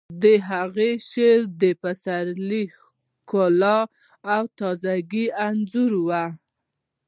د 0.23 0.25
هغه 0.49 0.89
شعر 1.09 1.39
د 1.61 1.63
پسرلي 1.81 2.63
ښکلا 2.77 3.79
او 4.35 4.43
تازه 4.59 4.93
ګي 5.11 5.25
انځوروي 5.47 6.25